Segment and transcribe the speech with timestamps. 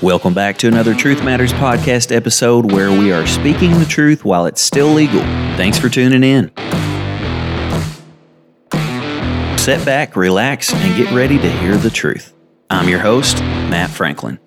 [0.00, 4.46] Welcome back to another Truth Matters podcast episode where we are speaking the truth while
[4.46, 5.22] it's still legal.
[5.56, 6.52] Thanks for tuning in.
[9.58, 12.32] Sit back, relax, and get ready to hear the truth.
[12.70, 14.38] I'm your host, Matt Franklin.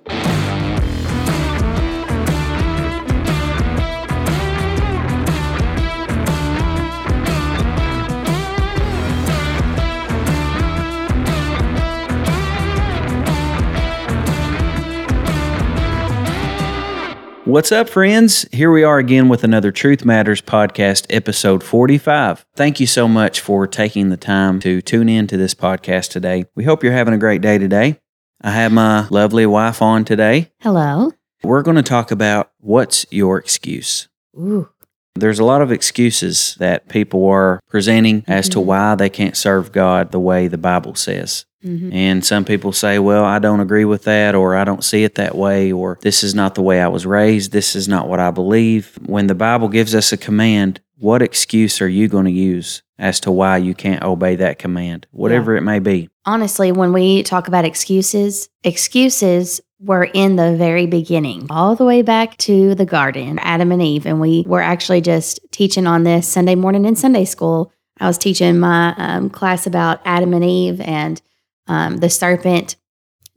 [17.52, 18.46] What's up, friends?
[18.54, 22.46] Here we are again with another Truth Matters podcast, episode 45.
[22.56, 26.46] Thank you so much for taking the time to tune in to this podcast today.
[26.56, 28.00] We hope you're having a great day today.
[28.40, 30.50] I have my lovely wife on today.
[30.62, 31.12] Hello.
[31.44, 34.08] We're going to talk about what's your excuse.
[34.38, 34.70] Ooh.
[35.16, 38.66] There's a lot of excuses that people are presenting as to Mhm.
[38.66, 41.46] why they can't serve God the way the Bible says.
[41.66, 41.94] Mhm.
[41.94, 45.16] And some people say, well, I don't agree with that, or I don't see it
[45.16, 48.20] that way, or this is not the way I was raised, this is not what
[48.20, 48.98] I believe.
[49.06, 53.20] When the Bible gives us a command, what excuse are you going to use as
[53.22, 56.10] to why you can't obey that command, whatever it may be?
[56.26, 62.04] Honestly, when we talk about excuses, excuses were in the very beginning, all the way
[62.04, 64.06] back to the garden, Adam and Eve.
[64.06, 67.72] And we were actually just teaching on this Sunday morning in Sunday school.
[68.00, 71.20] I was teaching my um, class about Adam and Eve, and
[71.68, 72.76] um, the serpent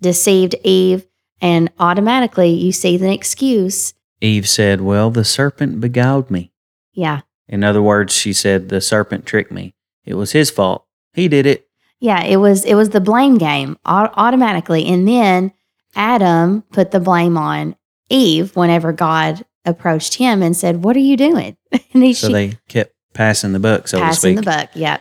[0.00, 1.06] deceived Eve.
[1.40, 3.92] And automatically, you see the excuse.
[4.20, 6.52] Eve said, Well, the serpent beguiled me.
[6.92, 7.20] Yeah.
[7.48, 9.74] In other words, she said, The serpent tricked me.
[10.04, 10.86] It was his fault.
[11.12, 11.68] He did it.
[12.00, 15.52] Yeah, it was it was the blame game automatically, and then
[15.94, 17.76] Adam put the blame on
[18.10, 21.56] Eve whenever God approached him and said, "What are you doing?"
[21.94, 24.44] And he So she, they kept passing the buck, so to passing speak.
[24.44, 24.70] the buck.
[24.74, 24.98] Yeah,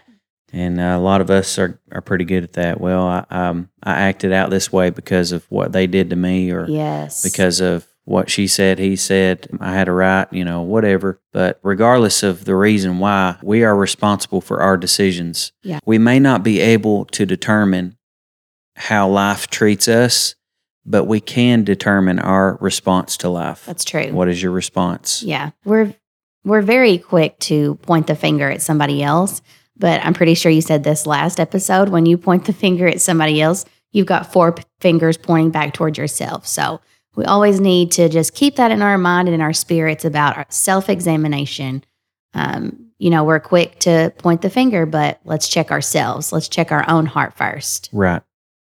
[0.54, 2.80] And uh, a lot of us are, are pretty good at that.
[2.80, 6.52] Well, I, um, I acted out this way because of what they did to me,
[6.52, 10.62] or yes, because of what she said, he said, I had a right, you know,
[10.62, 11.20] whatever.
[11.32, 15.54] But regardless of the reason why, we are responsible for our decisions.
[15.64, 15.80] Yeah.
[15.86, 17.98] We may not be able to determine
[18.76, 20.36] how life treats us,
[20.86, 23.66] but we can determine our response to life.
[23.66, 24.11] that's true.
[24.11, 25.23] What is your response?
[25.23, 25.95] Yeah, we're
[26.44, 29.42] we're very quick to point the finger at somebody else,
[29.83, 31.89] but I'm pretty sure you said this last episode.
[31.89, 35.98] When you point the finger at somebody else, you've got four fingers pointing back towards
[35.98, 36.48] yourself.
[36.48, 36.80] So
[37.17, 40.38] we always need to just keep that in our mind and in our spirits about
[40.38, 41.83] our self-examination.
[42.33, 46.32] Um, you know, we're quick to point the finger, but let's check ourselves.
[46.32, 47.89] Let's check our own heart first.
[47.92, 48.21] Right.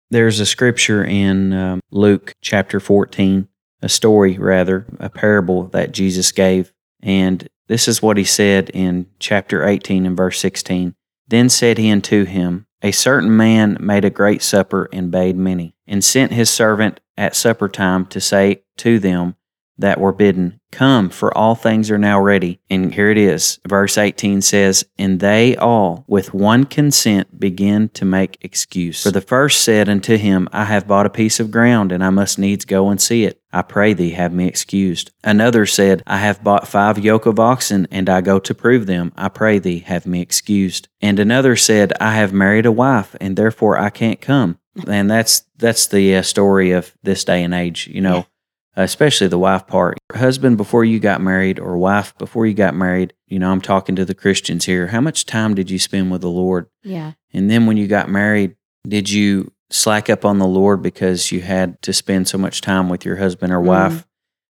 [0.10, 3.48] There's a scripture in um, Luke chapter 14,
[3.84, 6.74] a story rather, a parable that Jesus gave.
[7.04, 10.96] And this is what he said in chapter 18 and verse 16.
[11.28, 15.76] Then said he unto him, A certain man made a great supper and bade many,
[15.88, 19.36] and sent his servant at supper time to say to them
[19.78, 22.60] that were bidden, Come, for all things are now ready.
[22.68, 23.60] And here it is.
[23.68, 29.04] Verse 18 says, And they all, with one consent, began to make excuse.
[29.04, 32.10] For the first said unto him, I have bought a piece of ground, and I
[32.10, 33.40] must needs go and see it.
[33.52, 35.12] I pray thee, have me excused.
[35.24, 39.12] Another said, I have bought five yoke of oxen, and I go to prove them.
[39.16, 40.88] I pray thee, have me excused.
[41.02, 44.58] And another said, I have married a wife, and therefore I can't come.
[44.88, 47.88] And that's that's the uh, story of this day and age.
[47.88, 48.26] You know,
[48.76, 49.98] especially the wife part.
[50.14, 53.96] Husband before you got married or wife before you got married, you know, I'm talking
[53.96, 54.88] to the Christians here.
[54.88, 56.68] How much time did you spend with the Lord?
[56.84, 57.14] Yeah.
[57.34, 58.56] And then when you got married,
[58.88, 62.90] did you slack up on the Lord because you had to spend so much time
[62.90, 64.06] with your husband or wife?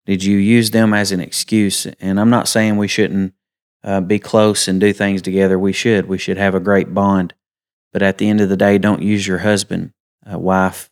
[0.07, 1.87] Did you use them as an excuse?
[2.01, 3.35] And I'm not saying we shouldn't
[3.83, 5.59] uh, be close and do things together.
[5.59, 6.07] We should.
[6.07, 7.35] We should have a great bond.
[7.93, 9.93] But at the end of the day, don't use your husband,
[10.31, 10.91] uh, wife,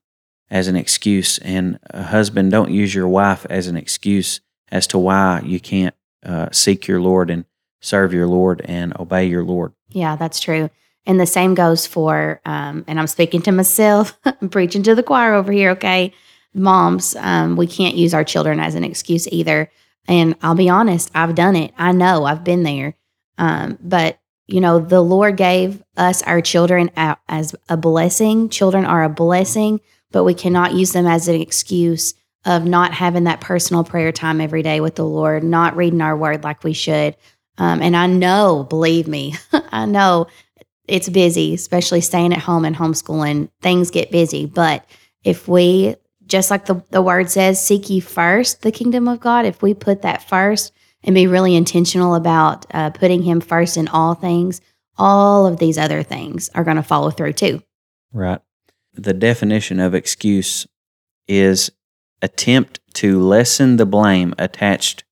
[0.51, 1.39] as an excuse.
[1.39, 4.41] And a husband, don't use your wife as an excuse
[4.71, 5.95] as to why you can't
[6.25, 7.45] uh, seek your Lord and
[7.81, 9.73] serve your Lord and obey your Lord.
[9.91, 10.71] Yeah, that's true.
[11.07, 15.03] And the same goes for, um, and I'm speaking to myself, I'm preaching to the
[15.03, 16.13] choir over here, okay?
[16.55, 19.71] Moms, um, we can't use our children as an excuse either.
[20.09, 21.73] And I'll be honest, I've done it.
[21.77, 22.95] I know I've been there.
[23.37, 28.49] Um, but, you know, the Lord gave us our children as a blessing.
[28.49, 29.81] Children are a blessing,
[30.15, 32.15] but we cannot use them as an excuse
[32.45, 36.17] of not having that personal prayer time every day with the Lord, not reading our
[36.17, 37.17] word like we should.
[37.59, 40.29] Um, and I know, believe me, I know
[40.87, 43.51] it's busy, especially staying at home and homeschooling.
[43.61, 44.47] Things get busy.
[44.47, 44.87] But
[45.25, 45.97] if we,
[46.27, 49.75] just like the, the word says, seek ye first the kingdom of God, if we
[49.75, 50.73] put that first
[51.03, 54.61] and be really intentional about uh, putting Him first in all things,
[54.97, 57.63] all of these other things are going to follow through too.
[58.13, 58.41] Right.
[58.95, 60.67] The definition of excuse
[61.27, 61.71] is
[62.23, 65.05] attempt to lessen the blame attached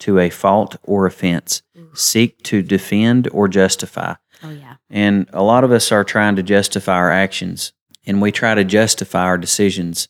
[0.00, 1.62] to a fault or offense,
[1.94, 4.14] seek to defend or justify.
[4.42, 4.76] Oh, yeah.
[4.88, 7.72] And a lot of us are trying to justify our actions
[8.06, 10.08] and we try to justify our decisions.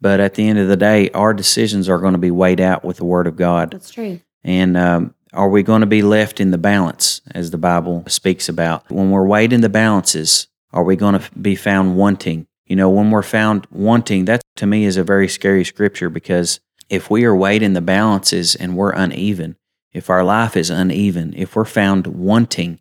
[0.00, 2.84] But at the end of the day, our decisions are going to be weighed out
[2.84, 3.72] with the Word of God.
[3.72, 4.20] That's true.
[4.44, 8.48] And um, are we going to be left in the balance, as the Bible speaks
[8.48, 8.90] about?
[8.90, 12.46] When we're weighed in the balances, are we going to be found wanting?
[12.66, 16.60] You know, when we're found wanting, that to me is a very scary scripture because
[16.88, 19.56] if we are weighed in the balances and we're uneven,
[19.92, 22.80] if our life is uneven, if we're found wanting,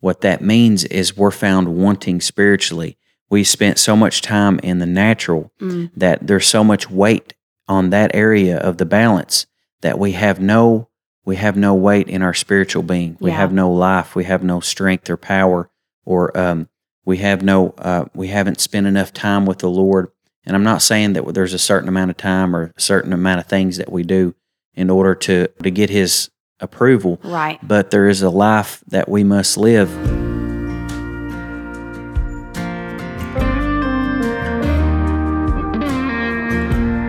[0.00, 2.96] what that means is we're found wanting spiritually.
[3.28, 5.90] We spent so much time in the natural Mm.
[5.96, 7.34] that there's so much weight
[7.68, 9.46] on that area of the balance
[9.82, 10.88] that we have no
[11.26, 13.16] we have no weight in our spiritual being.
[13.20, 13.36] We Yeah.
[13.36, 14.16] have no life.
[14.16, 15.68] We have no strength or power,
[16.06, 16.68] or um,
[17.04, 20.08] we have no uh, we haven't spent enough time with the Lord.
[20.44, 23.40] And I'm not saying that there's a certain amount of time or a certain amount
[23.40, 24.34] of things that we do
[24.74, 26.30] in order to to get His
[26.60, 27.58] approval, Right.
[27.62, 30.19] but there is a life that we must live.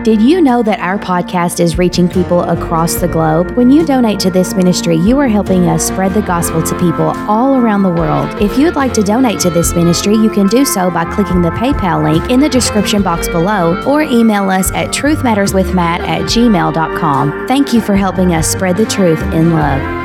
[0.04, 3.52] Did you know that our podcast is reaching people across the globe?
[3.52, 7.10] When you donate to this ministry, you are helping us spread the gospel to people
[7.30, 8.28] all around the world.
[8.42, 11.40] If you would like to donate to this ministry, you can do so by clicking
[11.40, 17.46] the PayPal link in the description box below or email us at truthmatterswithmatt at gmail.com.
[17.46, 20.01] Thank you for helping us spread the truth in love.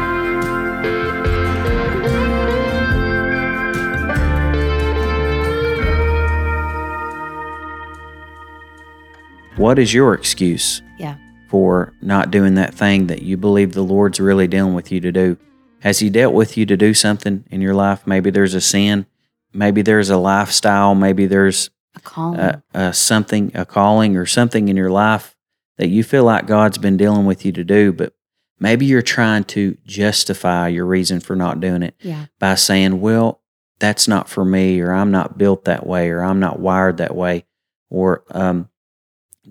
[9.57, 10.81] What is your excuse?
[10.99, 11.17] Yeah.
[11.49, 15.11] for not doing that thing that you believe the Lord's really dealing with you to
[15.11, 15.37] do?
[15.79, 18.05] Has He dealt with you to do something in your life?
[18.05, 19.05] Maybe there's a sin,
[19.53, 22.39] maybe there's a lifestyle, maybe there's A calling.
[22.39, 25.35] uh, uh, something, a calling or something in your life
[25.77, 28.13] that you feel like God's been dealing with you to do, but
[28.59, 32.25] maybe you're trying to justify your reason for not doing it yeah.
[32.39, 33.41] by saying, well,
[33.79, 37.15] that's not for me, or I'm not built that way, or I'm not wired that
[37.15, 37.45] way,
[37.89, 38.69] or um,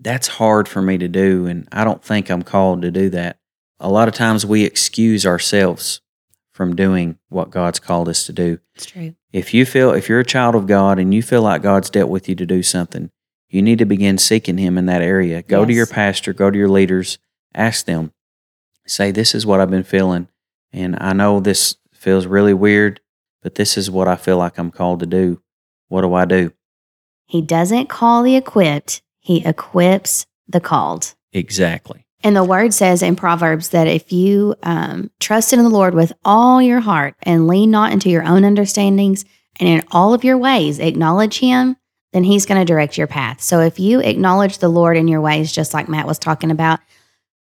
[0.01, 3.39] that's hard for me to do, and I don't think I'm called to do that.
[3.81, 6.01] A lot of times we excuse ourselves
[6.53, 8.59] from doing what God's called us to do.
[8.75, 9.15] It's true.
[9.33, 12.11] If you feel, if you're a child of God and you feel like God's dealt
[12.11, 13.11] with you to do something,
[13.49, 15.43] you need to begin seeking Him in that area.
[15.43, 17.19] Go to your pastor, go to your leaders,
[17.55, 18.13] ask them,
[18.87, 20.29] say, This is what I've been feeling.
[20.73, 23.01] And I know this feels really weird,
[23.43, 25.43] but this is what I feel like I'm called to do.
[25.89, 26.53] What do I do?
[27.27, 31.13] He doesn't call the equipped, he equips the called.
[31.33, 32.07] Exactly.
[32.23, 36.13] And the word says in Proverbs that if you um, trust in the Lord with
[36.25, 39.25] all your heart and lean not into your own understandings,
[39.59, 41.77] and in all of your ways acknowledge Him,
[42.13, 43.41] then He's going to direct your path.
[43.41, 46.79] So if you acknowledge the Lord in your ways, just like Matt was talking about,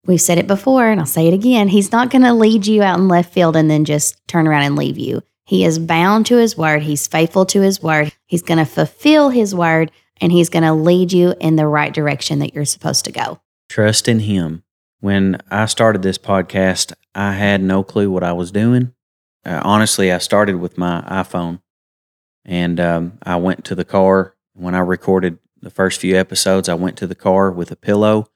[0.07, 2.81] we've said it before and I'll say it again, He's not going to lead you
[2.81, 5.21] out in left field and then just turn around and leave you.
[5.45, 9.29] He is bound to His word, He's faithful to His word, He's going to fulfill
[9.29, 9.91] His word,
[10.21, 13.39] and He's going to lead you in the right direction that you're supposed to go.
[13.69, 14.63] Trust in Him.
[14.99, 18.93] When I started this podcast, I had no clue what I was doing.
[19.45, 21.61] Uh, honestly, I started with my iPhone
[22.45, 24.35] and um, I went to the car.
[24.53, 28.27] When I recorded the first few episodes, I went to the car with a pillow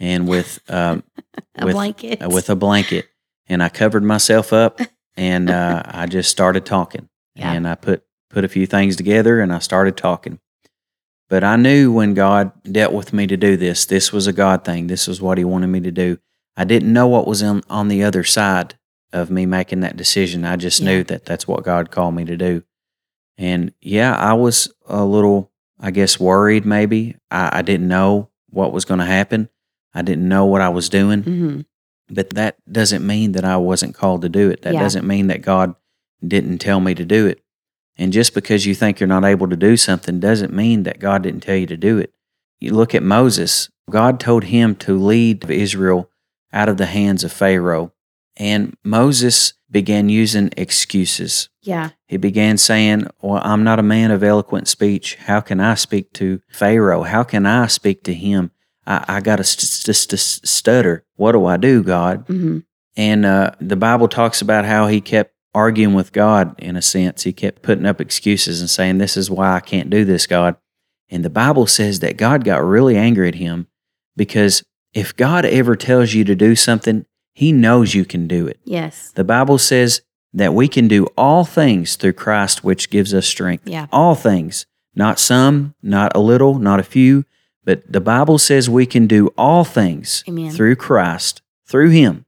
[0.00, 1.02] and with um,
[1.56, 2.22] A with, blanket.
[2.22, 3.06] uh, with a blanket,
[3.46, 4.80] and I covered myself up,
[5.16, 7.08] and uh, I just started talking.
[7.38, 7.52] Yeah.
[7.52, 10.40] And I put put a few things together, and I started talking.
[11.28, 14.64] But I knew when God dealt with me to do this, this was a God
[14.64, 14.86] thing.
[14.86, 16.18] This was what He wanted me to do.
[16.56, 18.78] I didn't know what was on, on the other side
[19.12, 20.44] of me making that decision.
[20.44, 20.86] I just Yeah.
[20.86, 22.62] knew that that's what God called me to do.
[23.38, 27.16] And yeah, I was a little, I guess, worried maybe.
[27.30, 29.48] I, I didn't know what was going to happen.
[29.92, 31.22] I didn't know what I was doing.
[31.22, 31.60] hmm
[32.08, 34.62] But that doesn't mean that I wasn't called to do it.
[34.62, 34.80] That Yeah.
[34.80, 35.74] doesn't mean that God
[36.26, 37.42] didn't tell me to do it.
[37.98, 41.22] And just because you think you're not able to do something doesn't mean that God
[41.22, 42.12] didn't tell you to do it.
[42.60, 46.10] You look at Moses, God told him to lead Israel
[46.52, 47.92] out of the hands of Pharaoh.
[48.36, 51.48] And Moses began using excuses.
[51.62, 51.90] Yeah.
[52.06, 55.16] He began saying, Well, I'm not a man of eloquent speech.
[55.16, 57.02] How can I speak to Pharaoh?
[57.02, 58.50] How can I speak to him?
[58.86, 59.62] I, I got to st-
[59.96, 61.04] st- st- stutter.
[61.16, 62.24] What do I do, God?
[62.26, 62.58] hmm
[62.96, 67.22] And uh, the Bible talks about how he kept arguing with God in a sense.
[67.22, 70.56] He kept putting up excuses and saying, This is why I can't do this, God.
[71.08, 73.66] And the Bible says that God got really angry at him
[74.16, 78.60] because if God ever tells you to do something, he knows you can do it.
[78.64, 79.12] Yes.
[79.12, 80.02] The Bible says
[80.34, 83.66] that we can do all things through Christ, which gives us strength.
[83.66, 83.86] Yeah.
[83.90, 87.24] All things, not some, not a little, not a few,
[87.64, 90.50] But the Bible says we can do all things Amen.
[90.50, 92.26] through Christ, through Him.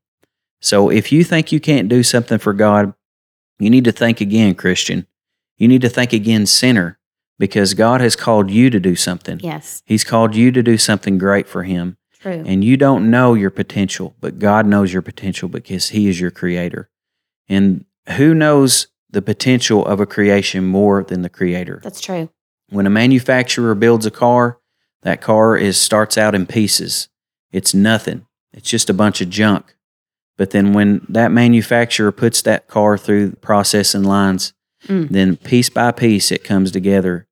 [0.60, 2.94] So if you think you can't do something for God,
[3.58, 5.06] you need to think again, Christian.
[5.56, 6.98] You need to think again, sinner,
[7.38, 9.40] because God has called you to do something.
[9.40, 9.82] Yes.
[9.84, 11.96] He's called you to do something great for Him.
[12.20, 12.42] True.
[12.46, 16.30] And you don't know your potential, but God knows your potential because He is your
[16.30, 16.90] creator.
[17.48, 17.84] And
[18.16, 21.80] who knows the potential of a creation more than the creator?
[21.82, 22.28] That's true.
[22.70, 24.58] When a manufacturer builds a car,
[25.02, 27.08] that car is starts out in pieces.
[27.52, 28.26] It's nothing.
[28.52, 29.76] It's just a bunch of junk.
[30.38, 34.54] But then when that manufacturer puts that car through processing lines,
[34.86, 35.08] Mm.
[35.10, 37.26] then piece by piece it comes together.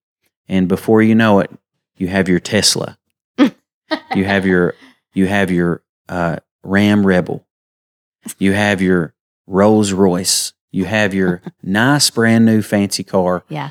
[0.49, 1.51] And before you know it,
[1.97, 2.99] you have your Tesla.
[3.39, 4.75] you have your
[5.15, 7.47] you have your uh, Ram Rebel.
[8.39, 9.15] You have your
[9.47, 10.53] Rolls Royce.
[10.73, 13.45] You have your nice brand new fancy car.
[13.49, 13.71] Yeah.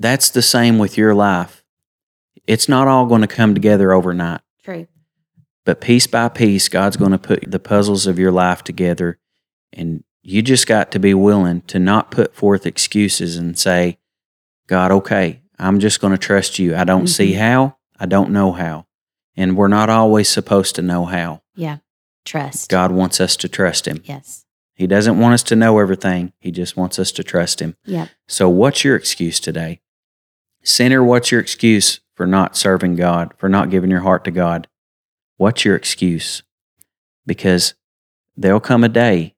[0.00, 1.62] That's the same with your life.
[2.48, 4.88] It's not all going to come together overnight, True.
[5.68, 9.18] But piece by piece, God's going to put the puzzles of your life together.
[9.70, 13.98] And you just got to be willing to not put forth excuses and say,
[14.66, 16.74] God, okay, I'm just going to trust you.
[16.74, 17.38] I don't see Mhm.
[17.40, 18.86] how, I don't know how.
[19.36, 21.42] And we're not always supposed to know how.
[21.54, 21.80] Yeah.
[22.24, 22.70] Trust.
[22.70, 24.00] God wants us to trust Him.
[24.06, 24.46] Yes.
[24.74, 27.76] He doesn't want us to know everything, He just wants us to trust Him.
[27.84, 28.08] Yep.
[28.26, 29.82] So, what's your excuse today?
[30.64, 34.66] Sinner, what's your excuse for not serving God, for not giving your heart to God?
[35.38, 36.42] What's your excuse?
[37.26, 37.74] Because
[38.36, 39.34] there'll come a day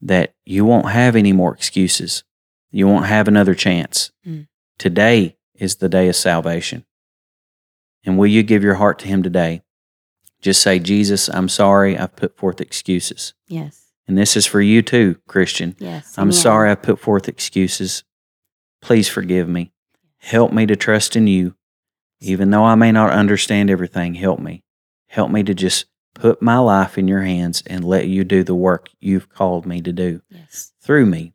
[0.00, 2.24] that you won't have any more excuses.
[2.70, 4.12] You won't have another chance.
[4.26, 4.46] Mm.
[4.78, 6.84] Today is the day of salvation.
[8.04, 9.62] And will you give your heart to Him today?
[10.40, 13.34] Just say, Jesus, I'm sorry I've put forth excuses.
[13.48, 13.88] Yes.
[14.06, 15.76] And this is for you too, Christian.
[15.78, 16.16] Yes.
[16.16, 18.04] I'm sorry I've put forth excuses.
[18.80, 19.72] Please forgive me.
[20.18, 21.54] Help me to trust in you.
[22.20, 24.62] Even though I may not understand everything, help me.
[25.08, 28.54] Help me to just put my life in your hands and let you do the
[28.54, 30.72] work you've called me to do Yes.
[30.82, 31.32] through me.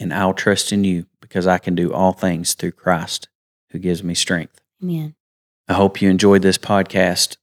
[0.00, 3.28] And I'll trust in you because I can do all things through Christ
[3.70, 4.60] who gives me strength.
[4.82, 5.14] Amen.
[5.68, 7.36] I hope you enjoyed this podcast.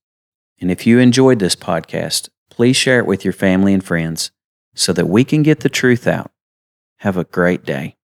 [0.59, 4.31] And if you enjoyed this podcast, please share it with your family and friends
[4.75, 6.31] so that we can get the truth out.
[6.97, 7.95] Have a great day.